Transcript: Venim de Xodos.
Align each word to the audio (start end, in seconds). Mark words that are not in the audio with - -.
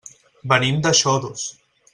Venim 0.53 0.81
de 0.87 0.95
Xodos. 1.03 1.47